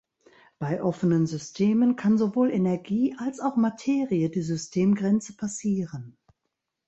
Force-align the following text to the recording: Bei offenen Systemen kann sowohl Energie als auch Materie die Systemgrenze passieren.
Bei 0.57 0.81
offenen 0.81 1.27
Systemen 1.27 1.95
kann 1.95 2.17
sowohl 2.17 2.49
Energie 2.49 3.13
als 3.19 3.39
auch 3.39 3.55
Materie 3.55 4.31
die 4.31 4.41
Systemgrenze 4.41 5.35
passieren. 5.37 6.17